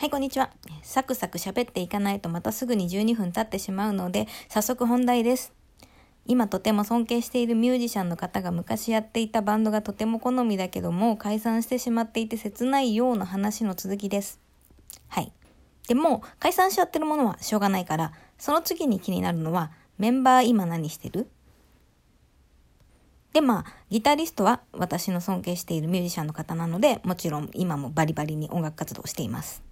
[0.00, 0.50] はい、こんにちは。
[0.84, 5.52] サクサク喋っていかないとまたすぐに12分経ってしまうので、早速本題です。
[6.24, 14.38] 今とても尊敬しているミュージシャンの方が昔やっていたバンドがとても好みだけども解散してしまっていて切ないような話の続きです。
[15.08, 15.32] はい。
[15.88, 21.26] でも、解散しちゃってるものはしょうがないから、その次に気になるのは、メンバー今何してる？
[23.32, 29.66] で、まあ、ギタリストは私の尊敬しているミュージシャンの方なので、もちろん今もバリバリに音楽活動しています。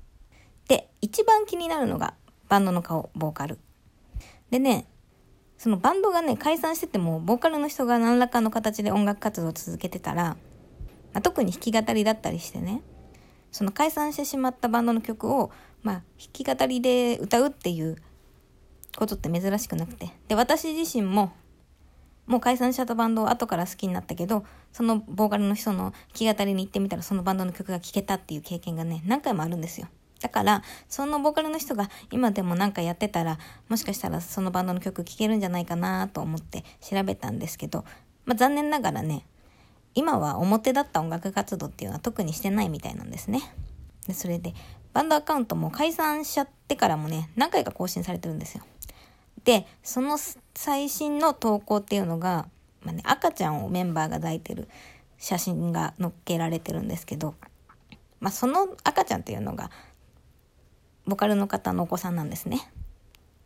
[0.69, 2.15] で、一番気になるのが
[2.49, 3.59] バンドの顔、ボーカル。
[4.51, 4.87] でね、
[5.59, 10.37] そのバンドがね、解散してても、ボーカルの人が何らかの形で音楽活動を続けてたら、
[11.13, 12.83] まあ、特に弾き語りだったりしてね、
[13.51, 15.51] その解散してしまったバンドの曲を、
[15.83, 17.97] まあ、弾き語りで歌うっていう
[18.97, 20.11] ことって珍しくなくて。
[20.29, 21.33] で、私自身も、
[22.27, 29.89] もう解散しちゃったバンドを後から好きになったけど、そのボーカルの人の弾き語りに行ってみたらそのバンドの曲が聴けたっていう経験がね、何回もあるんですよ。
[30.21, 33.39] だから、そのボーカルの人が今でもなんかやってたら、
[33.69, 37.85] もしかしたらそのバンドの曲聴けるんじゃないかなと思って調べたんですけど、
[38.25, 39.25] まあ残念ながらね、
[39.95, 43.41] 今は表だった音楽活動っていうのは特にしてないみたいなんですね。
[44.07, 44.55] で、それで、
[44.93, 48.65] バンドアカウントも解散しちゃってからもね、何回か更新されてるんですよ。
[49.45, 50.19] で、その
[50.55, 52.49] 最新の投稿っていうのが、
[52.83, 54.69] まあね、赤ちゃんをメンバーが抱いてる
[55.19, 57.35] 写真が載っけられてるんですけど、
[58.21, 59.71] まあ、その赤ちゃんっていうのが、
[61.07, 62.69] ボカルの方のお子さんなんですね。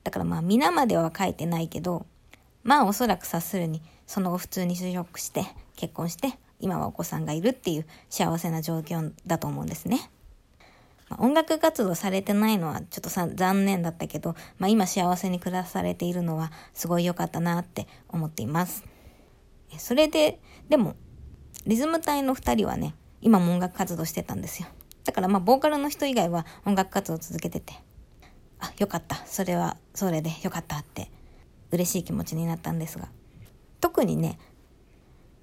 [0.04, 2.06] だからまあ皆までは書いてないけど、
[2.62, 5.44] まあおそらく察するに、その後普通に就職して、
[5.76, 10.10] 結婚して、今はお子さんがいるっていう幸せな状況だと思うんですね。
[11.08, 18.84] まあ、音楽活動されてないのはちょっとさ残念だったけど、まあ今幸せに暮らされているのはすごい良かったなって思っています。
[19.78, 20.94] それで、でも、
[21.66, 24.68] リズム隊の二人はね、今も音楽活動してたんですよ。
[25.04, 27.74] だからまあボーカルの人以外は音楽活動を続けてて、
[28.58, 29.16] あ、よかった。
[29.26, 31.10] それはそれでよかったって
[31.70, 33.08] 嬉しい気持ちになったんですが。
[33.80, 34.38] 特にね、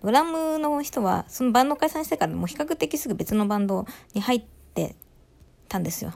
[0.01, 4.43] ドラムの人はそのバンド解散してからもう比較的すぐ別のバンドに入っ
[4.73, 4.95] て
[5.67, 6.13] たんですよ。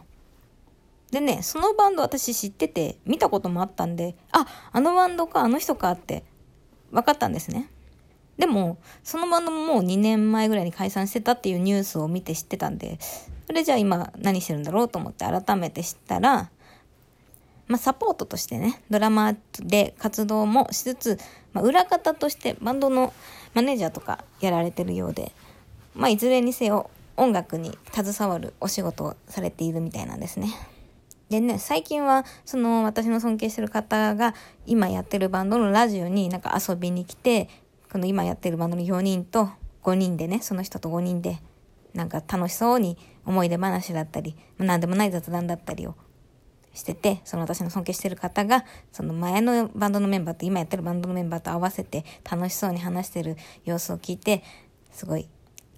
[1.12, 6.24] でね、そのバンド私知ってて見たこともあったんで、あ、あのバンドか、あの人かって
[6.92, 7.70] 分かったんですね。
[8.38, 12.98] でも、そのバンドももう2年前ぐらいに解散してたっていうニュースを見て知ってたんで、
[13.48, 16.50] それじゃあ今何してるんだろうと思って改めて知ったら、
[17.68, 21.20] まあサポートとしてね、ドラマで活動もしつつ、
[21.54, 23.14] まあ裏方としてバンドの
[23.54, 25.32] マネージャーとかやられてるようで、
[25.94, 30.50] まあいずれにせよ音楽に携わるお仕事をされているみたいなんですね。
[31.30, 37.48] でね、最近は、その、私の尊敬してる方が、今やってるバンドのラジオになんか遊びに来て、
[37.92, 39.50] この今やってるバンドの4人と
[39.84, 41.40] 5人でね、その人と5人で、
[41.94, 45.96] なんか楽しそうに思い出話だったり、何でもない雑談だったりを
[46.74, 48.64] してて、その私の尊敬してる方が、
[48.94, 53.36] その前のバンドのメンバーと今やってるバンドのメンバーと合わせて楽しそうに話してる
[53.66, 54.42] 様子を聞いて、
[54.94, 55.28] すごい、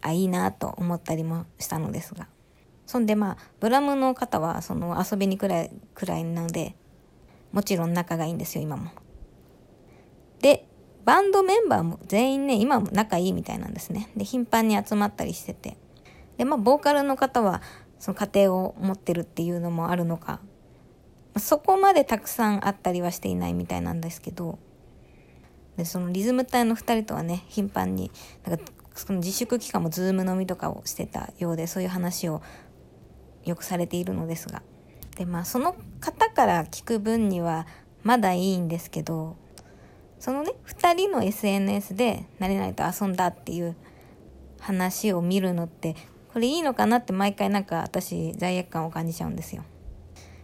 [0.01, 2.27] あ、いいなと思ったりもしたのですが。
[2.85, 6.75] そんでまあ、ドラムの方はその遊びにくらい、くらいなので、
[7.53, 8.91] もちろん仲がいいんですよ、今も。
[10.41, 10.67] で、
[11.05, 14.09] バンドメンバーも全員ね、今も仲いいみたいなんですね。
[14.15, 15.77] で、頻繁に集まったりしてて。
[16.37, 17.61] で、まあ、ボーカルの方は、
[17.99, 20.39] その家庭を持ってるっていうのもあるのか、
[21.37, 24.59] そこまでたくさんあったりはしていないみたいなんですけど、
[25.77, 28.11] で、そのリズム隊の二人とはね、頻繁に、
[28.45, 28.63] なんか、
[28.95, 32.41] その自粛期間もズーム飲みとかをしてたようで、そういう話を
[33.43, 34.61] よくされているのですが。
[35.17, 37.67] で、まあ、その方から聞く分には、
[38.03, 39.37] まだいいんですけど、
[40.23, 43.75] そのね、二人の SNS で何々と遊んだっていう
[44.61, 45.97] 話を見るのって、
[46.31, 49.65] これいいのかなって毎回なんか私罪悪感を感じちゃうんですよ。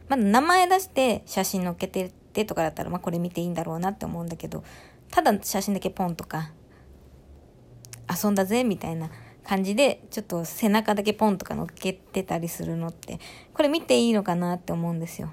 [0.10, 4.66] まだ名前出して写真載っけてってとかだったら、まあこれ見ていいんだろうなって思うんだけど、
[5.12, 6.52] ただ写真だけポンとか、
[8.22, 9.10] 遊んだぜみたいな
[9.46, 13.22] 感じで、ちょっと背中だけポンとか乗っけてたりするのって、
[13.54, 15.30] これ見ていいのかなって思うんですよ。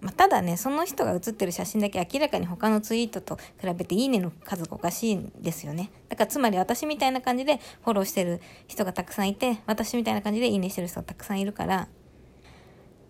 [0.00, 5.90] まあ、ただね、その人が写ってる写真だけ明らかに他のツイートと比べていいねの数がおかしいんですよね。
[6.08, 11.88] だからつまり私みたいな感じでフォローしてる人がたくさんいて、私みたいな感じでいいねしてる人がたくさんいるから、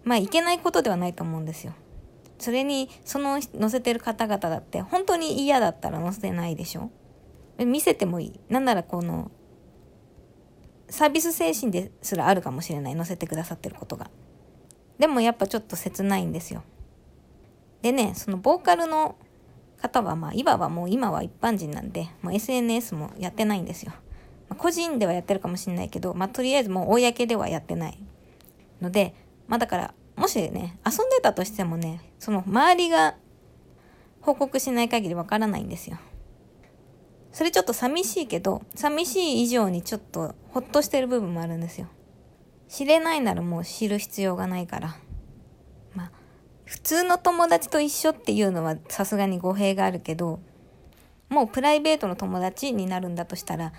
[0.03, 1.75] まあいけないことではないと思うんですよ。
[2.39, 6.91] それに、その載せてる方々だって本当に嫌だったら載せないでしょ？
[7.59, 8.41] 見せてもいい。
[8.49, 9.31] なんならこの、
[10.89, 12.97] サービス精神ですらあるかもしれない。
[12.97, 14.11] 載せてくださってることが。
[14.99, 16.65] でもやっぱちょっと切ないんですよ。
[17.83, 19.17] でね、そのボーカルの
[19.81, 23.93] 方は、まあ、いわばもう今は一般人なんで、まあ、SNS もやってないんですよ。
[24.49, 27.99] まあ、個人ではやってるかもしれないけど、まあ、とりあえずもう公ではやってない。
[28.81, 29.15] ので、
[29.51, 33.17] まあだからもしね遊んでたとしてもねその周りが
[34.21, 35.99] 報告しない限りわからないんですよ
[37.33, 41.89] それちょっと寂しいけど寂しい以上にちょっとほっとしてる部分もあるんですよ
[42.69, 44.97] 知れないならもう知る必要がないから
[46.71, 50.39] 普通の友達と一緒っていうのはさすがに語弊があるけど
[51.29, 53.73] もうプライベートの友達になるんだとしたら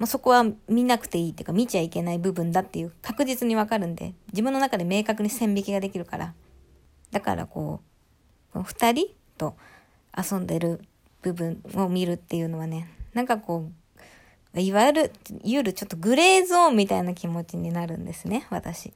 [0.00, 6.34] もうそこは見なくていいっていうか見ちゃいけない部分だっていう確実にわかるんで自分の中で明確に線引きができるから。
[7.12, 7.80] だからこ
[8.52, 9.06] う二人
[9.38, 9.54] と
[10.18, 10.80] 遊んでる
[11.22, 13.70] 部分を見るっていうのはねなんかこ
[14.52, 15.12] ういわゆる
[15.44, 18.92] ゆるちょっとグレーゾーンみたいな気持ちになるんですね私。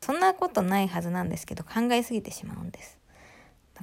[0.00, 2.98] そんなことないはずなんですけど考えすぎてしまうんです。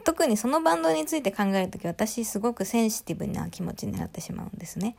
[0.03, 4.97] 特にそのバンドについて考える時私すごくセンシティブな気持ちになってしまうんですね。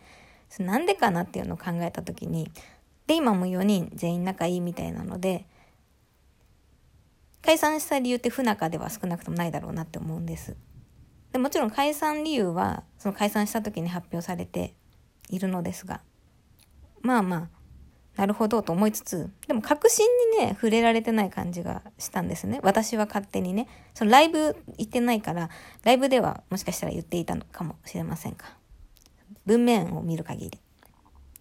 [0.58, 2.50] なんでかなっていうのを考えた時に
[3.06, 5.44] で今も4人全員仲いいみたいなので
[7.42, 10.56] 解散した理由って不仲では少なくともないだろうなって思うんです。
[11.32, 14.74] でもちろん解散理由はその解散した時に発表されて
[15.28, 16.00] いるのですが
[17.02, 17.55] まあまあ
[18.16, 20.06] なるほどと思いつつでも確信
[20.38, 22.60] にね触れられてない感じがしたんですね。
[22.62, 23.68] 私は勝手にね。
[23.94, 25.50] そのライブ行ってないから
[25.84, 28.56] ライブではもしかしたら言っていたのかもしれませんか。
[29.44, 30.58] 文面を見る限り。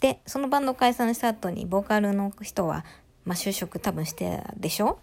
[0.01, 2.83] でそのバンド解散した後にボーカルの人は、
[3.23, 4.99] まあ、就職多分してでしょ？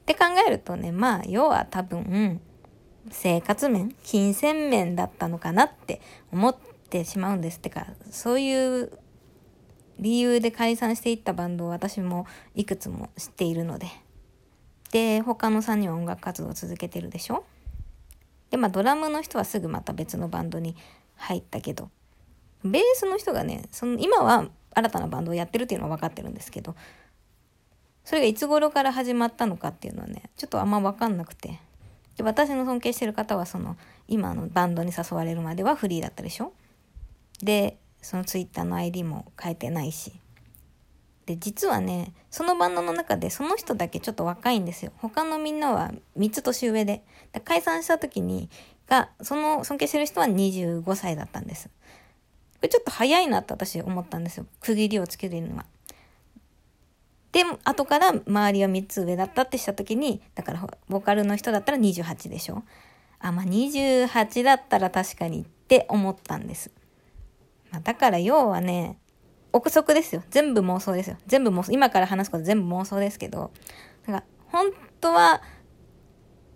[0.00, 2.40] って考えるとねまあ要は多分
[3.10, 6.00] 生活面金銭面だったのかなって
[6.32, 6.56] 思っ
[6.90, 7.58] てしまうんです。
[7.58, 8.98] ってかそういう
[10.02, 13.86] 理由で解散していったバンドを私もいくつも知っているので。
[14.90, 17.44] で他の3人は音楽活動を続けてるでしょ？
[18.50, 20.76] でまあドラムの人はすぐまた別のバンドに
[21.16, 21.88] 入ったけど。
[22.62, 26.74] ベースの人がねその今は新たなバンドをやってるっていうのは分かってるんですけど。
[28.04, 31.58] それがいつ頃から始まったのかっていうのはねちょっとあんま分かんなくて。
[32.16, 33.78] で私の尊敬してる方はその
[34.08, 36.52] 今のバンドに誘われるまではフリーだったでしょ？
[37.42, 40.12] でそのツイッターの ID も変えてないし。
[41.24, 44.92] で実はねそのバンドの中でその人だけちょっと若いんですよ。
[44.96, 47.04] 他のみんなは3つ年上で。
[47.44, 48.50] 解散した時に
[48.88, 51.68] がその尊敬してる人は25歳だったんです。
[51.68, 51.72] こ
[52.62, 54.46] れちょっと早いなって私思ったんですよ。
[54.60, 55.64] 区切りをつけるのは。
[57.32, 62.62] で後から周りは3つ上だったってした時にだからボーカルの人だったら28でしょ。
[63.20, 66.70] あまあ28だったら確かにって思ったんです、
[67.72, 68.98] まあ、だから要はね
[69.52, 70.22] 憶測ですよ。
[70.30, 71.16] 全部妄想ですよ。
[71.26, 71.72] 全部妄想。
[71.72, 73.50] 今から話すこと全部妄想ですけど
[74.06, 75.42] だか本当は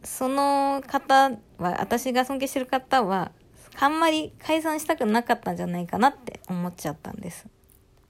[0.04, 3.32] その方は私が尊敬してる方は
[3.78, 7.46] あんまり解散したくなかったんじゃないかなって思っちゃったんです。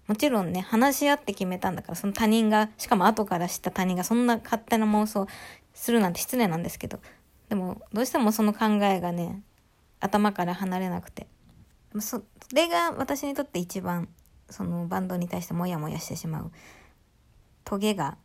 [0.06, 5.26] もちろんね、話し合って決めたんだから、その他人が、しかも後から知った他人がそんな勝手な妄想
[5.74, 7.00] するなんて失礼なんですけど、
[7.48, 9.42] でも、どうしてもその考えがね、
[9.98, 11.26] 頭から離れなくて。
[12.00, 12.22] そ
[12.54, 14.08] れが私にとって一番、
[14.50, 16.50] そのバンドに対してモヤモヤしてしまう、
[17.64, 18.16] トゲが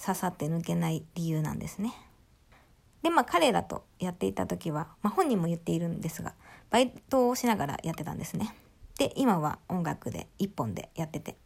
[0.00, 1.94] 刺さって抜けない理由なんですね。
[3.02, 6.34] で、まあ彼らとやっていた時は、まあ本人も言っているんですが、
[6.70, 8.54] バイトをしながらやってたんですね。
[8.98, 11.36] で今は音楽で一本でやってて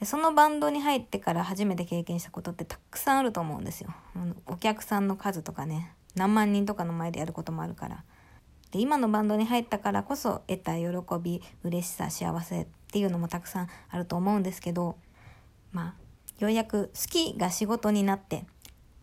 [0.00, 3.94] でそのバンドに入ってから初めて経験したことってたくさんあると思うんですよ
[4.46, 8.04] お客さんの数とかね何万人とかの前でやることもあるから
[8.72, 10.86] で今のバンドに入ったからこそ得た喜
[11.22, 14.96] び嬉しさ幸せっていうのもたくさんあると思うんですけど
[15.72, 18.44] まあようやく好きが仕事になって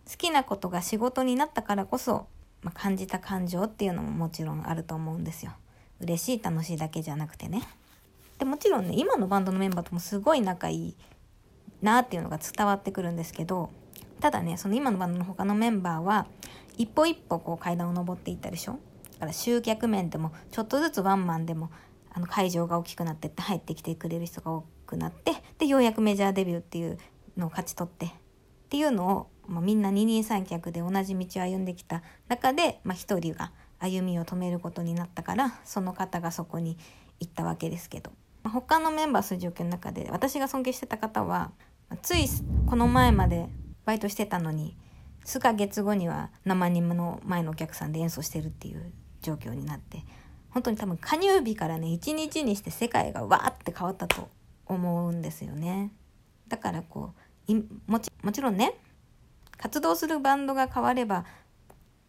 [0.10, 2.28] 好きなことが仕事になったからこそ、
[2.64, 5.52] まあ、感じた感情っていうのももちろんあると思うんですよ。
[6.02, 7.62] 嬉しい楽しいだけじゃなくてね。
[8.40, 10.96] でもちろんね今のバンドのメンバーともすごい仲いい
[11.82, 13.70] なっていうのが伝わってくるんですけど
[14.20, 16.26] ただねその今のバンドの他のメンバーは
[16.78, 18.80] 一歩一歩こう階段を上っていったでしょ？
[19.20, 21.70] から集客面でもちょっとずつワンマンでも
[22.12, 26.98] あの会場が大きくなってって入ってきてくれる人が多くなってでようやくメジャーデビューっていう
[27.38, 28.10] のを勝ち取ってっ
[28.70, 36.78] ていうのを、まあ、みんな二人三脚で同じ道を歩んできた中で、まあ、一人が歩みを止めることになったからその方がそこに
[37.20, 38.12] 行ったわけですけど。
[38.44, 41.52] 他のメンバーそういう状況の中で私が尊敬してた方は
[42.02, 42.26] つい
[42.68, 43.50] この前まで
[43.86, 44.78] バイトしてたのに
[45.26, 50.04] 数ヶ月後には生人の前のお客さんで演奏してるっていう状況になって
[50.50, 54.30] 本当に多分加入日からね一日にして世界がわーって変わったと
[54.66, 55.92] 思うんですよね。
[56.48, 57.14] だからこ
[57.48, 57.54] う
[57.88, 58.76] もちもちろんね
[59.58, 61.26] 活動するバンドが変われば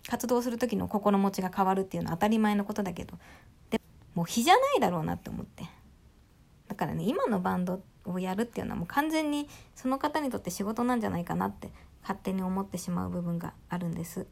[0.08, 3.18] 活動する時の心持ちが変わるっていうのは当たり前のことだけど
[3.70, 3.80] で
[4.14, 5.64] もう日じゃないだろうなって思って。
[6.68, 11.70] だからね今のバンドをやるっていうのはもう完全にその方にとって仕事なんじゃないかなって
[12.02, 14.26] 勝手に思ってしまう部分があるんです。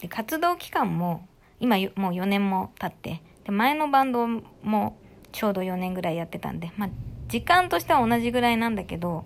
[0.00, 1.26] で活動期間も
[1.64, 4.26] 今もう4年も経ってで前のバンド
[4.62, 4.98] も
[5.32, 6.90] ちょうど4年ぐらいやってたんでまあ
[7.28, 9.24] 時間としては同じぐらいなんだけど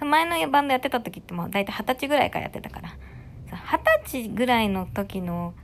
[0.00, 2.96] 前のバンドやってた時ってもう大体二十歳ぐらいからやってたから
[3.50, 5.54] 二十歳ぐらいの時の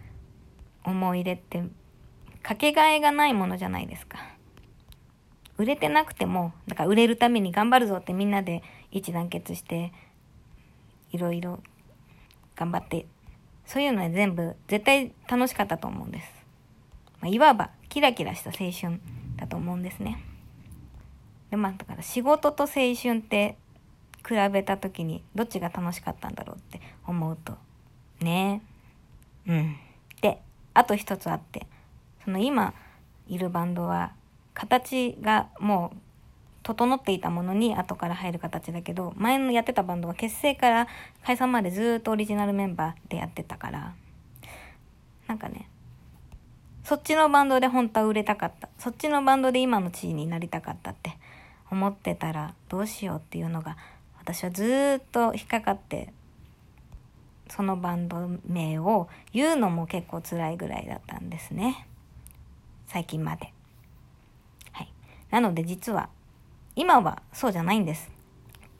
[0.85, 1.63] 思い出って
[2.43, 4.19] かけがえがないものじゃないですか。
[5.59, 9.93] 売れてなくても、だから売れるために頑張るぞってみんなで一致団結して、
[11.13, 11.61] いろいろ
[12.57, 13.07] 頑張って、
[13.73, 16.27] そういうのは全部絶対楽しかったと思うんです。
[17.21, 19.01] まあ、いわばキラキラした青春
[19.37, 20.21] だと思うんですね。
[21.53, 23.57] で、まあだから仕事と青春って
[24.27, 27.59] 比べた時にどっちが楽しかったんだろうって思うと、
[28.21, 28.61] ね
[29.47, 29.77] うん。
[30.21, 30.43] で、
[30.75, 31.69] あと一つあって、
[32.25, 32.75] その今
[33.29, 34.15] いるバンドは
[34.53, 35.97] 形がもう
[36.75, 40.89] 整っていたものに後から入る形だけど前のやってたバンドは結成から
[41.25, 43.95] 解散までずっとオリジナルメンバーでやってたから
[45.27, 45.69] なんかね
[46.85, 51.17] そっちのバンドで本当は売れたかったそっちのバンドで今の地位になりたかったって
[51.71, 53.77] 思ってたらどうしようっていうのが
[54.19, 56.13] 私はずっと引っかかって
[57.51, 61.87] そのバンド名を言うのも結構辛いぐらいだったんですね。
[62.87, 63.53] 最近まで。
[64.73, 64.93] はい。
[65.31, 66.09] なので実は、
[66.77, 68.11] 今はそうじゃないんです。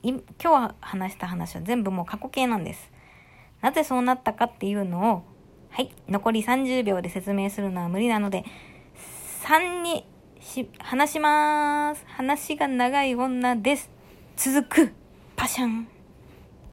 [0.03, 2.91] 今日話した話は全部もう過去形なんです。
[3.61, 5.23] なぜそうなったかっていうのを、
[5.71, 8.45] はい、残り30秒で説明するのは無理なので、
[9.45, 10.07] 3に
[10.41, 12.05] し、話します。
[12.07, 13.91] 話が長い女です。
[14.37, 14.93] 続く。
[15.37, 16.00] パシャン。